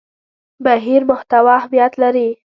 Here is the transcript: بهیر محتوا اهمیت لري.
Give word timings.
بهیر 0.63 1.01
محتوا 1.09 1.53
اهمیت 1.59 1.93
لري. 2.01 2.27